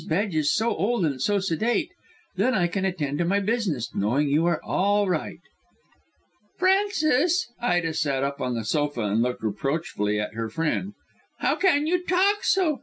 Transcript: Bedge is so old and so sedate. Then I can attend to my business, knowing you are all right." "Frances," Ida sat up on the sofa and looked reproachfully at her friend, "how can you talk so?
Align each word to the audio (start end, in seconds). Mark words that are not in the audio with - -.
Bedge 0.07 0.35
is 0.35 0.51
so 0.51 0.75
old 0.75 1.05
and 1.05 1.21
so 1.21 1.37
sedate. 1.37 1.91
Then 2.35 2.55
I 2.55 2.65
can 2.65 2.85
attend 2.85 3.19
to 3.19 3.25
my 3.25 3.39
business, 3.39 3.93
knowing 3.93 4.29
you 4.29 4.47
are 4.47 4.59
all 4.63 5.07
right." 5.07 5.41
"Frances," 6.57 7.51
Ida 7.61 7.93
sat 7.93 8.23
up 8.23 8.41
on 8.41 8.55
the 8.55 8.65
sofa 8.65 9.01
and 9.01 9.21
looked 9.21 9.43
reproachfully 9.43 10.19
at 10.19 10.33
her 10.33 10.49
friend, 10.49 10.93
"how 11.37 11.55
can 11.55 11.85
you 11.85 12.01
talk 12.03 12.43
so? 12.43 12.79